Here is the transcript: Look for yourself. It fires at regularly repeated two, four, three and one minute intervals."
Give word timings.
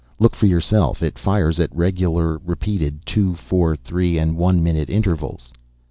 Look 0.17 0.33
for 0.35 0.47
yourself. 0.47 1.03
It 1.03 1.19
fires 1.19 1.59
at 1.59 1.75
regularly 1.75 2.41
repeated 2.43 3.05
two, 3.05 3.35
four, 3.35 3.75
three 3.75 4.17
and 4.17 4.35
one 4.35 4.63
minute 4.63 4.89
intervals." 4.89 5.53